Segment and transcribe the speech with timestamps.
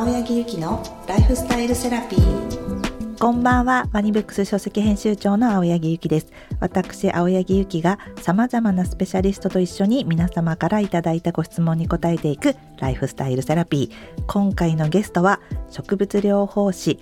[0.00, 6.32] 青柳ゆきのライフスタイルセラピーこんばんは、ワニブックス書籍編集長の青柳ゆきです。
[6.58, 14.24] 私、青柳ゆきが様々なスペシャリストと一緒に皆様からいただいたご質問に答えていくライフスタイルセラピー。
[14.26, 15.38] 今回のゲストは
[15.68, 16.98] 植物療法士、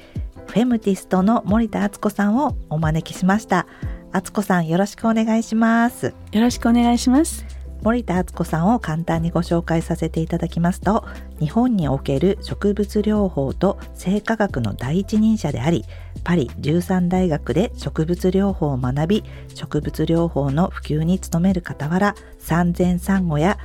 [0.48, 3.68] フェムティストの森田敦子さんをお招きしました。
[4.10, 6.14] 敦子さん、よろしくお願いします。
[6.32, 7.57] よろしくお願いします。
[7.82, 11.04] 森田敦子さんを簡単にご紹介させていただきますと
[11.38, 15.84] 日本における植物療法と生化学の第一人者であり
[16.24, 23.58] パリ13大学で植物療法を学び植物療法の普及に努める傍ら産前産後や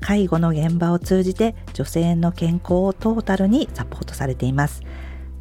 [0.00, 4.82] 介護の現場を通じて女性の健康をトータルにサポートされています。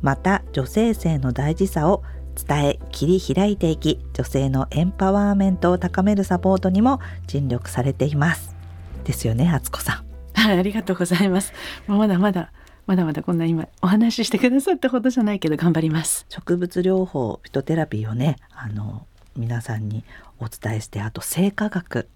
[0.02, 8.56] また女性性の大事さを伝え切り開いていき女性のエンパワーメントを高めるサポートにも尽力されています。
[9.04, 10.04] ですよね敦子さ
[10.36, 10.40] ん。
[10.40, 11.54] はいありがとうございます。
[11.88, 12.52] まだまだ
[12.86, 16.26] まだまだこんな今お話ししてくださったほどじゃないけど頑張ります。
[16.30, 20.04] 植物療法フィトテラピーをねあの皆さんに
[20.40, 22.10] お伝えしてあと生化学。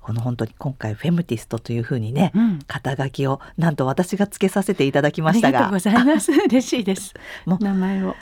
[0.00, 5.58] この本当に今回フェムティストというふうにね、うん、肩書きをなんと私がつけさせていただきましたが。
[5.66, 6.32] ありがとうございます。
[6.32, 7.14] 嬉しいです。
[7.46, 8.16] 名前を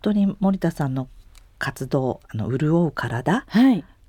[0.00, 1.08] 当に森田さんの
[1.58, 3.44] 活動「あの潤う体」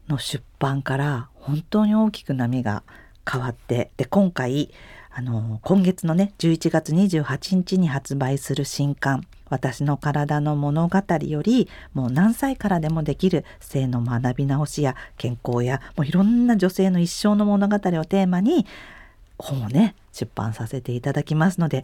[0.08, 2.84] の出版から本当に大きく波が
[3.30, 4.72] 変わってで今回
[5.12, 18.66] あの今月のね11月28日に発売する新刊「私の体の物語」よりもう何歳からでもできる性の学び直しや健康やもういろんな女性の一生の物語をテーマに
[19.38, 21.84] 本をね出版させていただきますので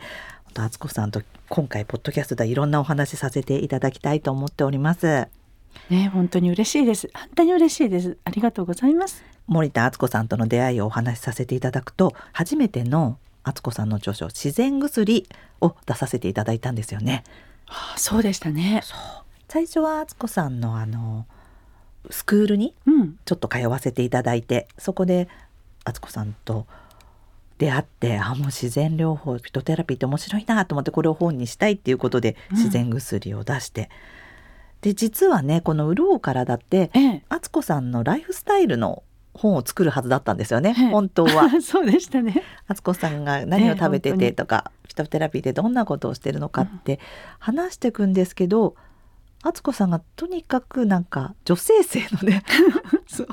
[0.61, 5.27] 敦子さんと今回ポッドキャストでいろんなお話させていただきたいと思っております。
[5.89, 7.09] ね本当に嬉しいです。
[7.13, 8.17] 本当に嬉しいです。
[8.25, 9.23] ありがとうございます。
[9.47, 15.27] 森田敦子さんとの出会いをお話しさせていただくと初めての敦子さんの著書自然薬
[15.61, 17.23] を出させていただいたんですよね。
[17.65, 18.81] はあ、そうでしたね。
[19.49, 21.25] 最初は敦子さんのあの
[22.09, 22.73] スクールに
[23.25, 25.27] ちょっと通わせていただいて、うん、そこで
[25.85, 26.65] 敦子さんと
[27.63, 33.87] 出会ってあもう自然療法フィトテラピーって面白いなと思ってこれを本にしたいっていうことで自然薬を出して、うん、
[34.81, 36.91] で実はねこの「潤う体」って
[37.29, 39.03] 敦子、ええ、さんのライフスタイルの
[39.33, 41.49] 本を作るはずだったんですよね、え、本当は。
[41.63, 42.43] そうでしたね。
[42.67, 46.99] 敦子さんが何を食べててとか、フィトテラピーでどんなことをしてるのかって
[47.39, 48.75] 話していくんですけど、
[49.41, 52.43] 敦子さんがとにかくなんか女性性のね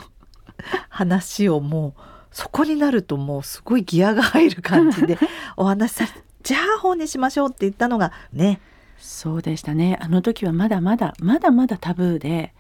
[0.89, 2.01] 話をもう
[2.33, 5.19] そこになるともうすごいギアが入る感じで
[5.57, 6.05] お話しさ
[6.43, 8.61] じゃあ本にしましょうって言ったのがね
[8.99, 12.55] そうでしたねあの時はまだまだまだまだタブーで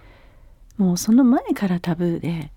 [0.77, 2.51] もうその前からタブーで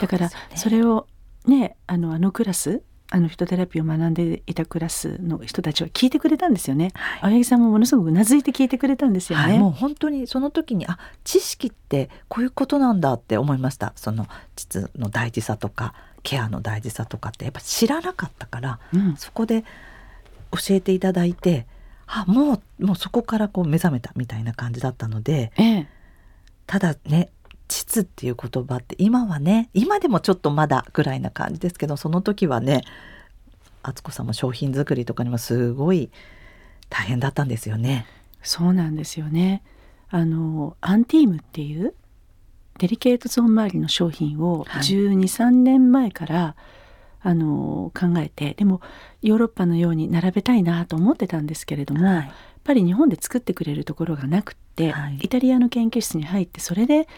[0.00, 1.06] だからそれを
[1.46, 6.90] ねあのあのクラスあのフィトテラピーを学んでいたクラスの人たちは聞いてくれたんですよね。
[6.94, 9.44] はい、青柳さんもものすごくうなずいて聞いてくれたんですよね。
[9.44, 13.94] はい、もう本当にその時にあ知識ってこういうことなんだって思いました。
[13.96, 14.26] その
[14.56, 19.64] 膣の大事さとかケアの大事さとかってやっぱ知らなかったから、うん、そこで
[20.52, 21.66] 教えていただいて
[22.06, 25.88] あもうもうそこからこう目覚めたみたいな感じだったので、ええ、
[26.66, 27.30] ただね
[27.68, 32.82] 膣っていう言葉って今はね今でもちょっとまだぐらいな感じですけどその時はね
[33.82, 36.10] 敦子さんも商品作りとかにもすごい
[36.88, 38.06] 大変だったんですよね。
[38.42, 39.62] そうなんですよね。
[40.08, 41.94] あのアンティームっていう
[42.78, 46.56] デリケートゾーン周りの商品を1 2 3年前から、
[47.20, 48.80] あの考えてでも
[49.22, 52.26] ヨーロッパのように並べたいなと思ってたんですけれども、はい、やっ
[52.62, 57.08] ぱり日本で作ってくれるところがなくって、はい、イタリアの研究室に入ってそれで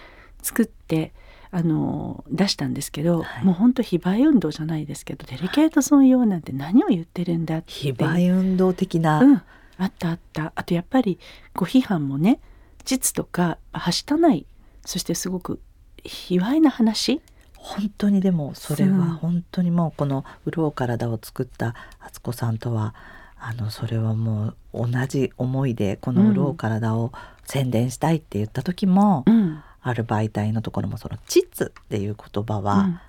[0.43, 1.13] 作って
[1.51, 7.73] あの出したんですけど、はい、もう本当非売運動じゃないですけどデリケートゾーン用なんて何を言ってるんだって。
[7.73, 9.43] 非売運動的な、うん、
[9.77, 10.53] あったあった。
[10.55, 11.19] あとやっぱり
[11.55, 12.41] ご批判もね
[12.85, 14.47] 実とかはしたない
[14.91, 15.61] そしてすごく
[16.03, 17.21] 卑猥な話？
[17.55, 22.97] 本当にでもそれは本当にもうこの「潤う体」を作った敦子さんとは
[23.39, 27.13] あのそれはもう同じ思いでこの「潤う体」を
[27.45, 33.01] 宣伝したいって言った時も、うん、ある媒体のところもその「膣」っていう言葉は、うん、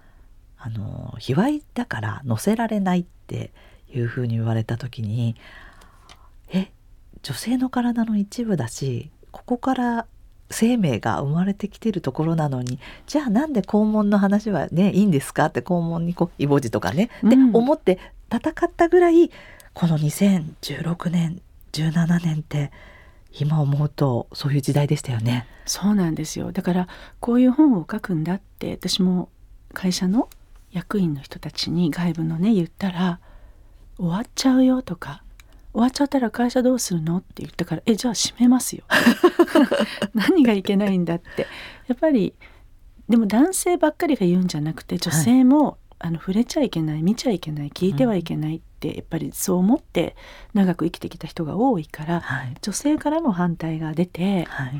[0.59, 3.51] あの卑猥だから載せられないって
[3.91, 5.35] いうふうに言われた時に
[6.49, 6.71] え
[7.23, 10.05] 女性の体の一部だしここから
[10.51, 17.99] 生命が生まれてきてるところなのにじゃあなんで肛門の話はねいいんですかって肛門にこうイボ痔とかね、うん、で思って
[18.31, 19.31] 戦ったぐらい
[19.73, 22.71] この2016年17年って
[23.39, 25.47] 今思うとそういう時代でしたよね。
[25.65, 26.87] そうなんですよだから
[27.19, 29.29] こういう本を書くんだって私も
[29.73, 30.27] 会社の
[30.71, 33.19] 役員の人たちに外部のね言ったら
[33.97, 35.23] 終わっちゃうよとか
[35.73, 38.83] 終わっちゃったら会社どうするの?」って言ったから「えじゃあ閉めますよ」
[40.13, 41.47] 何がいけないんだって。
[41.87, 42.33] やっぱり
[43.09, 50.15] でも男性ばっかりが言うんじゃなくて女性も、あの触れちゃいけない見ちゃいけない聞いてはいけないって、やっぱりそう思って
[50.53, 52.55] 長く生きてきた人が多いから、はい。
[52.61, 54.71] 女性からも反対が出てはい。
[54.71, 54.77] で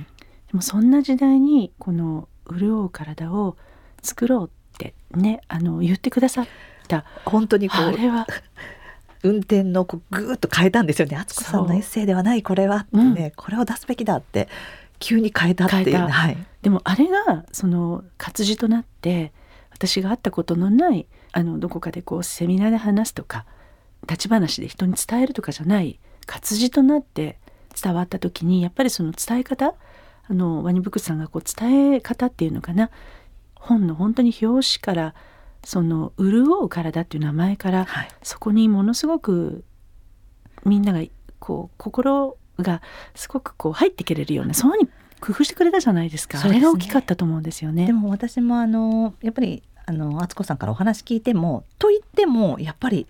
[0.54, 3.58] もそんな時代にこの潤う体を
[4.02, 6.48] 作ろうってねあの言ってくださっ
[6.88, 7.04] た。
[7.26, 8.26] 本当にこうあれは
[9.24, 11.18] 運転のこうぐーっと変えたんですよね。
[11.18, 14.48] 敦子さんのエッセイではないこれはってね、これを出すべきだって
[15.00, 15.98] 急に変えたっていう。
[15.98, 16.38] はい。
[16.62, 19.34] でもあれがその活字となって
[19.72, 23.46] 私が会ったことのないあのどこかでこうセミナーで話すとか
[24.08, 27.40] 立ち話で人に伝えるとかじゃない活字となって
[27.82, 29.74] 伝わった時にやっぱりその伝え方
[30.30, 32.90] あのワニブックスさんがこう伝え方っていうのかな。
[33.56, 35.16] 本の本当に表紙から
[35.64, 38.10] その「潤う体」っていう名前からはい。
[38.24, 39.64] そこにものすごく
[40.66, 41.02] みんなが
[41.40, 42.82] こう心が
[43.16, 46.40] すごくこう入ってくれるようなそういうふうに工夫してくれたじゃないですか。
[46.40, 46.56] そね。
[46.56, 47.86] あれが大きかったと思うんですよね。
[47.86, 53.08] でも私もあのやっぱりあの敦子さんからお話聞いてもと言ってもやっぱり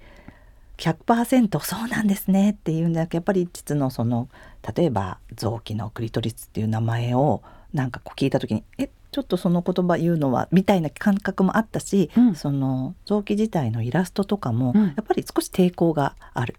[0.78, 4.30] 100%そうなんですねっていうんじゃなくてやっぱり膣のその
[4.76, 7.44] 例えば臓器のクリトリスっていう名前を
[7.74, 16.56] なんかこう聞いた時にえちょっとその言葉言うのはみたいな感覚もあったし、うんその臓器自体のイラストとかもうんやっぱり少し抵抗がある。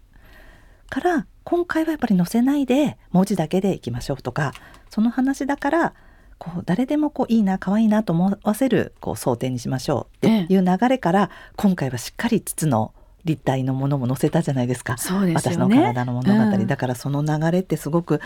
[0.89, 4.53] から今回はやっぱり載せないで文字だけでいきましょうとか
[4.91, 5.93] その話だから
[6.37, 12.93] こう誰でもこういいな可愛いなと思わせるこう想定にしましょうっていう流れから、今回はしっかり膣の
[13.25, 18.19] 立体のものも載せたじゃないですかそうです私の体の物語、うんだからその流れってすごく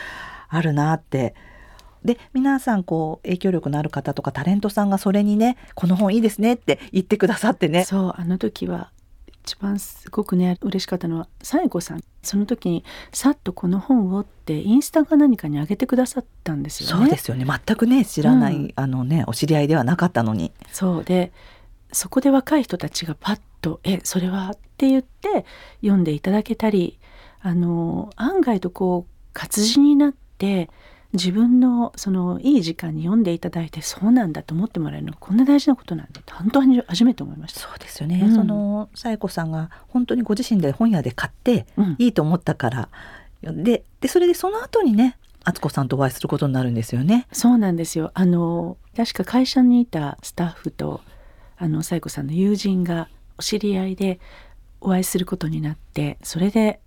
[0.49, 1.35] あるなって。
[2.07, 8.91] で皆さんこう影響力のある方とかタレントさんがそれにねこの本いいですねって言ってくださってねそうあの時は
[9.47, 12.83] 一番すごくね嬉しかったのはさえ子さんその時に
[13.13, 17.03] さっとこの本をってインスタか何かに上げてくださったんですよね。
[17.03, 21.31] そうですよね全くね知らない、うんあのねお知り合いではなかったのにそうで
[21.93, 25.45] そこで若い人たちがパッと「えそれは?」って言って
[25.81, 26.99] 読んでいただけたり
[27.41, 30.69] あの案外とこう活字になって
[31.13, 37.61] 自分のそのいい時間に読んでいただいてそうなんだと思ってもらえるのがこんな大事なことなんだ本当に初めて思いました。
[37.61, 38.35] そうですよね、うん。
[38.35, 41.95] そのさえ子さんが本当にご自身で本屋で買ってうん。
[41.97, 42.89] いいと思ったから。
[43.41, 47.27] ででそれでその後にね敦子さんとお会いすることになるんですよね。
[47.31, 48.11] そうなんですよ。
[48.13, 51.01] あの確か会社にいたスタッフと
[51.57, 53.07] あの紗友子さんの友人が
[53.37, 54.19] お知り合いで
[54.81, 56.79] お会いすることになってそれで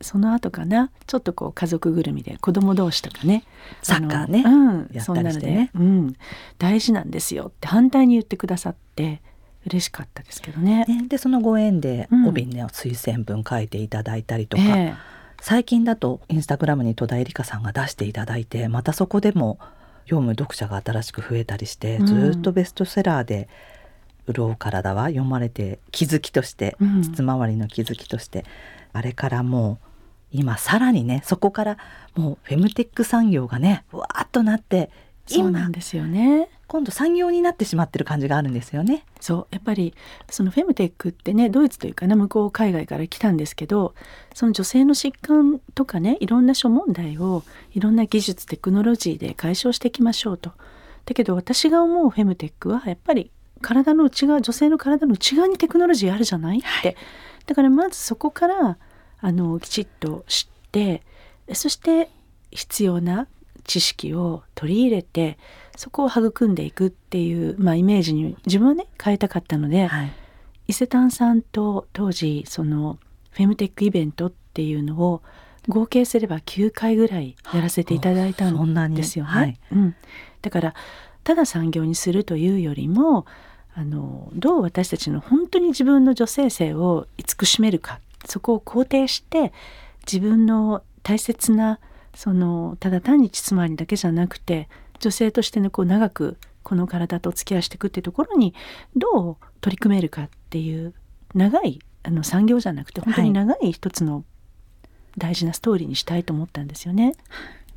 [0.00, 0.90] その後かな？
[1.06, 3.44] ちょっとこう家族ぐるみで子供同士とかね。
[3.82, 4.42] サッカーね。
[4.46, 5.70] うん、やったりしてね。
[5.74, 6.16] うん、
[6.58, 7.46] 大事なんですよ。
[7.48, 9.20] って反対に言ってくださって
[9.66, 10.84] 嬉しかったですけどね。
[10.86, 12.28] ねでそのご縁でうん。
[12.28, 14.94] 帯にね推薦文書いていただいたりとか、え。
[15.40, 19.58] 最近だとインスタグラムに戸田恵梨香さんが出していただいてまたそこでも
[20.04, 22.06] 読む読者が新しく増えたりして、うん。
[22.06, 23.48] ずーっとベストセラーで
[24.32, 27.02] 「潤う体」は読まれて気づきとしてうん。
[27.02, 28.44] 膣周りの気づきとして、
[28.92, 29.87] あれからもう
[30.30, 31.78] 今さらにねそこから
[32.14, 34.90] もうフェムテック産業がねわーっとなって
[35.30, 36.48] 今そうなんですよね。
[36.68, 39.04] 今度産業になってしまってる感じがあるんですよね。
[39.20, 39.94] そうやっぱり
[40.28, 43.94] そのフェムテックってねドイツというかな向こう海外から来たんですけど
[44.34, 47.42] その女性の疾患とかねいろんな諸問題を
[47.72, 50.52] いろんな技術テクノロジーで解消していきましょうと。
[51.06, 53.30] だけど私が思うフェムテックはやっぱり
[53.62, 56.58] 体の内側女性の体の内側にテクノロジーあるじゃない？
[56.58, 56.96] って、
[57.46, 58.78] だからまずそこから
[59.20, 61.02] あのきちっと知って
[61.52, 62.10] そして
[62.50, 63.26] 必要な
[63.64, 65.38] 知識を取り入れて
[65.76, 70.12] そこを育んでいくっていう、まあ、イメージに自分はね変えたかったので、はい、
[70.68, 72.98] 伊勢丹さんと当時その
[73.30, 75.22] フェムテックイベントっていうのを
[75.68, 79.30] 合計すれば9回ぐらいやらせていただいたんですよね。
[79.30, 79.58] はい。
[79.72, 79.94] うん、
[80.40, 80.74] だから
[81.24, 83.26] ただ産業にするというよりも
[83.74, 89.52] あのどう私たちの本当に自分の女性性を慈しめるかそこを肯定して
[90.06, 91.80] 自分の大切な
[92.14, 98.54] そのただ単に膣周りだけじゃなくて女性としてねこう長くこの体とお付き合いしていくっていうところに
[98.96, 100.94] どう取り組めるかっていう
[101.34, 104.24] 長いあの産業じゃなくて本当に長い一つの
[105.16, 107.14] 大事なストーリーにしたいと思ったんですよね。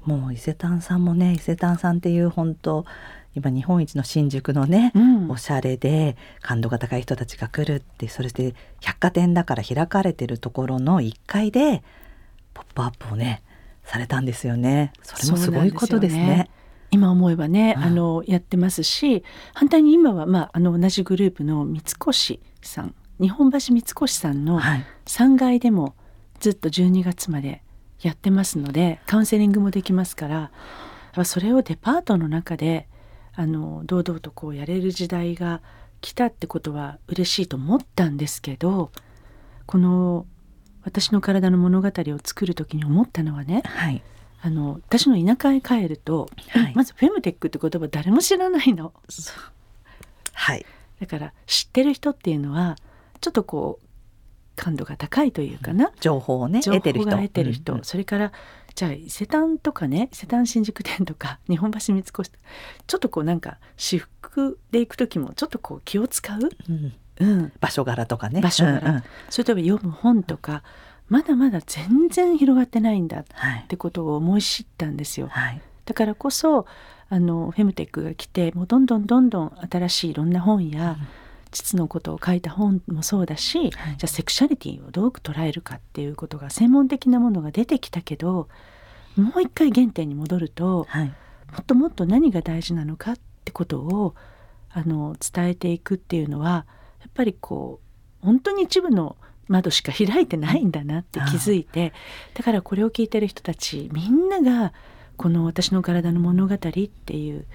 [0.06, 2.86] もう伊勢丹さんもね伊勢丹さんっていう本当
[3.36, 5.32] 今日本一の新宿のね、うん。
[5.32, 11.84] おしゃれで感度が高い人たちが来るってそして百貨店だから開かれてるところの1階で
[12.54, 13.42] 「ポップアップをね
[13.84, 14.92] されたんですよね。
[15.02, 16.50] それもすごいことですね。
[16.92, 17.84] 今思えばね、うん。
[17.84, 19.24] あのやってますし
[19.54, 25.96] 反対に今は、まあ、あの同じグループの三越さん日本橋三越さんのはい、3階でも
[26.40, 27.64] ずっと12月まで
[28.02, 30.28] やってますのでカウンセリングもできますか
[31.14, 32.88] らそれをデパートの中で
[33.34, 35.62] あの堂々とこうやれる時代が
[36.02, 38.92] 来たってことは嬉しいと思ったんですけど
[39.66, 40.26] この
[40.84, 44.02] 私の体の物語を作る時に思ったのはね、はい、
[44.42, 48.92] あの私の田舎へ帰ると、はい、まずフェムテックって言葉誰も知らないの。
[50.34, 50.66] はい、
[51.00, 52.78] だから知ってる人っていうのは
[53.22, 53.86] ちょっとこう
[54.62, 55.92] 感度が高いというかな。
[56.00, 58.32] 情報をね得てる人、うんうん、それから
[58.76, 62.24] じゃあ伊勢丹とかね伊勢丹新宿店とか 日本橋三越ちょ
[62.96, 66.40] っとこうなんか私服で行く時もちょっとこう気を使う、
[66.70, 66.94] うん。
[67.20, 68.42] うん、場所柄とかね。
[68.42, 70.64] 場所柄、うんうん、それと読む本とか
[71.08, 73.24] まだまだ全然広がってないんだっ
[73.68, 75.28] てことを思い知ったんですよ。
[75.28, 76.68] はい、だからこそ
[77.10, 81.08] あのフェムテックが来てもうどんどんどんどん新しいいろんな本や、うん
[81.52, 88.48] 膣のことを書いた本もそうだし、はい、じゃあセクシャリティをどう捉えるかっていうことが専門的なものが出てきたけど
[89.16, 91.14] もう一回原点に戻ると、はい、も
[91.62, 93.16] っともっと何が大事なのかっ
[93.46, 94.16] てことを
[94.70, 96.66] あの伝えていくっていうのは
[97.02, 97.82] やっぱりこ
[98.22, 99.18] う本当に一部の
[99.48, 101.92] 窓しか開いてないんだなって気づいて
[102.36, 104.72] だからこれを聞いてる人たちみんなが
[105.18, 107.46] この「私の体の物語」っていう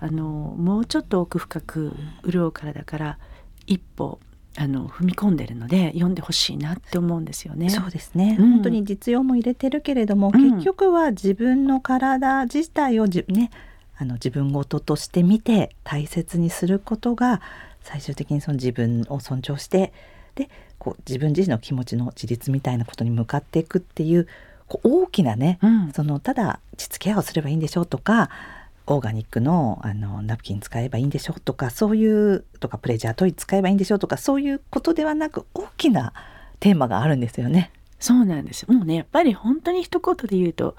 [0.00, 0.24] あの
[0.56, 1.94] もうちょっと奥深く
[2.26, 3.18] 潤う体から
[3.66, 4.18] 一歩
[4.56, 7.70] あの踏み込んでるので読んでほしいなって思うんですよね。
[7.70, 13.50] そうですね、うん、本当に実用も入れてるけれども、うん、結局は自分の体自体をじね
[13.96, 17.40] あの自分事として見て大切にすることが
[17.82, 19.92] 最終的にその自分を尊重して
[20.34, 24.28] でこう自分自身の気持ちの自立みたいなことに向かっていくっていう
[24.68, 28.30] こう大きなね、うん、そのただ膣ケアをすればいいんでしょうとか
[28.86, 31.34] オーガニックのあのナプキン使えばいいんでしょ？
[31.36, 33.96] うとかそういうとかプレジャートイ使えばいいんでしょ？
[33.96, 36.12] うとかそういうことではなく大きな
[36.60, 37.70] テーマがあるんですよね。
[37.98, 40.76] そうなんですもうねやっぱり本当に一言で言うと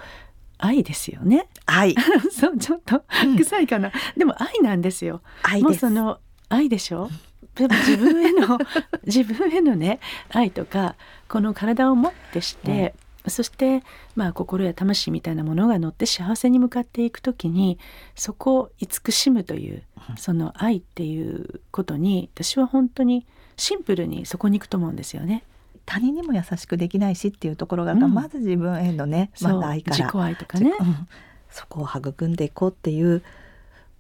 [0.57, 1.47] 愛ですよね。
[1.65, 1.95] 愛。
[2.31, 3.03] そうちょっと
[3.37, 5.21] 臭いかな、うん、でも愛なんですよ。
[5.43, 6.19] 愛もうその
[6.49, 7.09] 愛でしょ？
[7.55, 8.57] 自分への
[9.05, 9.99] 自分へのね
[10.31, 10.95] 愛とか
[11.29, 12.95] この体をもってして、
[13.27, 13.83] そして
[14.15, 17.79] まあ心や魂みたいなものが乗って幸せに向かっていく時に
[18.15, 19.83] そこを慈しむという
[20.17, 23.25] その愛っていうことに私は本当に
[23.55, 25.43] シンプルにそこに行くと思うんですよね。
[25.85, 29.97] 他人にも優しくできないしっていうところが、うん、まず自分へのね、まず愛から。
[29.97, 31.07] 自己愛とかね、うん、
[31.49, 33.21] そこを育んでいこうっていう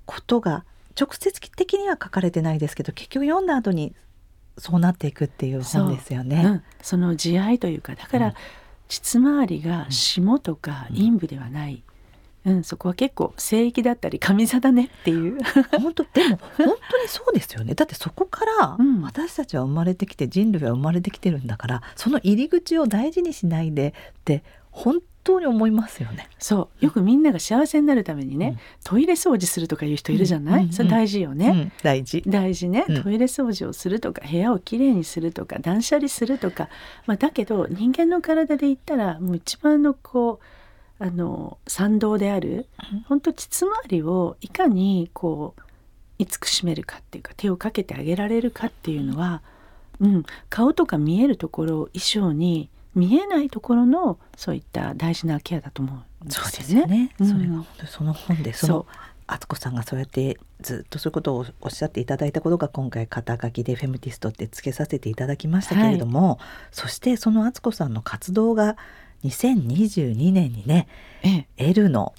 [0.05, 0.63] ことが
[0.99, 3.93] 直接的には書かれてないですけど結局読んだ後に
[4.57, 6.41] そうなっていくっていう本ですよね。
[6.43, 6.51] そう。
[6.53, 8.35] ん、その慈愛というかだから、
[8.87, 11.83] 膣周りが下とか陰部ではない、
[12.45, 15.37] うん、そこは結構聖域だったり上座だねっていう。
[15.79, 17.73] 本当でも本当にそうですよね。
[17.73, 26.27] だってそこから私たちは生まれてきて人類は生まれてきてるんだからその入り口を大事にしないでって本当に思いますよね。
[26.39, 26.85] そう。
[26.85, 32.23] よくみんなが幸せになるためにね、うん、トイレ掃除するとかいう人いるじゃない、うん、それ大事よね、うん、大事。
[32.27, 36.69] 大事ね、トイレ掃除をするとか部屋をきれいにするとか断捨離するとか、
[37.05, 40.39] まあ、だけど人間の体で言ったらもう一番のこ
[40.99, 42.67] うあの賛同である
[43.07, 45.61] 本当膣周りをいかにこう
[46.19, 49.41] 慈しめるかっていうか手をかけてあげられるかっていうのは、
[49.99, 56.51] うん、顔とか見えるところを衣装に見えないところのそういった大事なケアだと思うんですよね。
[56.51, 58.85] そうですね、うん、それが本当その本でその
[59.25, 66.37] 敦子さんがそうやってずっとそういうことをおっしゃっていただいたことが今回肩書きでフェムティストってつけさせていただきましたけれども、はい、
[66.71, 68.77] そしてその敦子さんの活動が
[69.23, 70.87] 2022年にね、
[71.23, 72.13] ええ、L の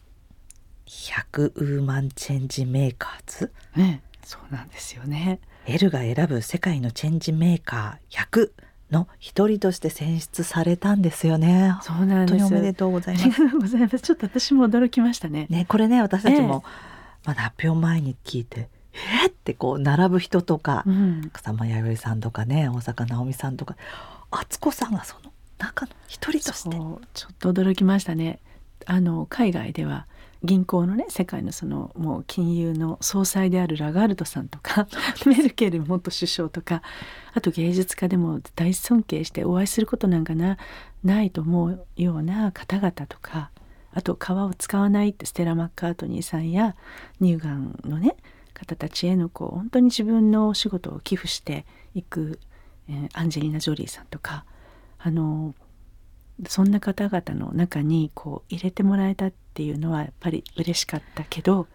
[0.86, 5.40] 100ウーマンチェンジメーカーズ、ね、そうなんですよね。
[5.66, 8.50] L が選ぶ世界のチェンジメーカー100
[8.94, 11.76] の一人として選出されたんですよね。
[11.82, 12.44] そうなんです。
[12.44, 13.48] おめでとうございます。
[13.48, 14.00] ございます。
[14.00, 15.46] ちょっと私も驚きましたね。
[15.50, 16.64] ね、これね、私たちも、
[17.24, 18.68] まだ発表前に聞いて。
[19.22, 23.74] えー、ってこう並ぶ人とか、うん、草間彌生さんとかね大坂なおみさんとか
[24.30, 28.38] 敦子さんがその中の一人としてちょっと驚きましたね
[28.86, 30.06] あの海外では
[30.44, 34.86] 銀行のね世界のそのもう金融の総裁であるラガールドさんとか
[35.26, 36.82] メルケル元首相とか
[37.32, 40.58] あと芸術家でも大尊敬してお会いすることなんかな
[41.02, 43.50] ないと思うような方々とか
[43.92, 46.76] あと革を使わないってステラ・マッカートニーさんや
[47.20, 48.16] 乳がんのね
[48.52, 52.38] 方たちへのこう本当に自分のお仕事を寄付していく、
[52.88, 54.44] えー、アンジェリーナ・ジョリーさんとか
[54.98, 55.54] あの
[56.48, 61.68] そんな方々の中にこう入れてもらえたっていうのはやっぱり嬉しかったけど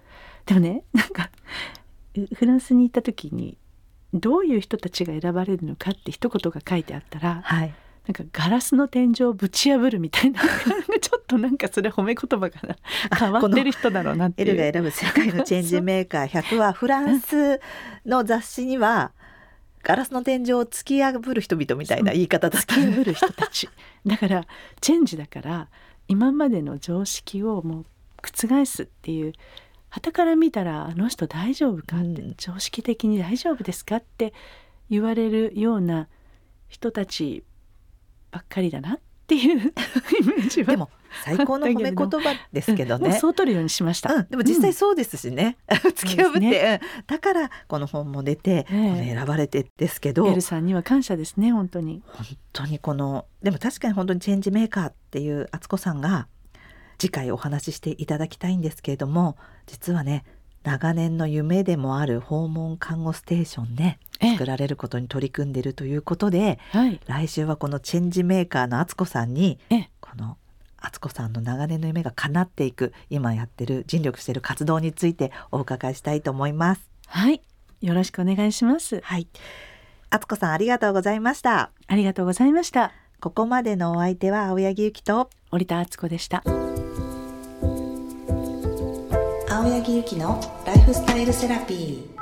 [0.45, 1.29] でもね なんか
[2.33, 3.57] フランスに行った時に
[4.13, 7.73] どういう人たちが選ばれるのかって一言が書いてあったら、はい、
[8.07, 12.59] なんかガラスの天井をぶち破るみたいなちょっとなんかそれ褒め言葉が
[13.17, 14.49] 変わってる人だろうなっていう。
[14.49, 17.61] エルが選ぶ世界のチェンジメーカー100はフランス
[18.07, 19.11] の雑誌には
[19.83, 22.75] ガラスの天井を突き破る人々みたいな言い方だった。
[22.75, 23.69] 突き破る人たち。
[24.05, 24.45] だから
[24.81, 25.69] チェンジだから
[26.07, 27.85] 今までの常識をもう
[28.21, 29.33] 覆すっていう
[29.89, 32.33] 傍から見たらあの人大丈夫かって、うん。
[32.37, 34.33] 常識的に大丈夫ですかって
[34.89, 36.07] 言われるような
[36.67, 37.43] 人たち
[38.31, 38.95] ばっかりだな。
[38.95, 40.71] っていうイメージは。
[40.71, 40.89] でも
[41.23, 43.09] 最高の褒め言葉ですけどね。
[43.13, 43.19] うん。
[43.19, 47.05] そう取るようにしました、うん、でも実際そうですしね、突き破って、そうでうん。
[47.07, 48.89] だからこの本も出て、ええ。
[48.91, 50.27] この選ばれてですけど。
[50.27, 52.01] エルさんには感謝ですね本当に。
[52.07, 56.27] 本当にこのでも確かに本当にチェンジメーカーっていう敦子さんが
[56.97, 60.25] 次回お話ししていただきたいんですけれども実はね
[60.63, 64.31] 長年の夢でもある訪問看護ステーションでええ。
[64.33, 66.99] 作られることに取り組んでいるということで、はい。
[67.05, 69.89] 来週はこのチェンジメーカーの敦子さんにええ。
[70.01, 70.37] この
[70.77, 76.89] 敦子さんの長年の夢が叶っていく今やってる尽力している活動についてお伺いしたいと思います。
[77.07, 77.41] はい。
[77.81, 79.01] よろしくお願いします。
[79.01, 79.27] はい、
[80.09, 81.71] 敦子さんありがとうございました。
[81.87, 82.91] ありがとうございました。
[83.21, 86.43] ここまでのお相手は青柳ゆきと折田敦子でした
[89.69, 92.18] 青柳ゆきのライフスタイルセラピー。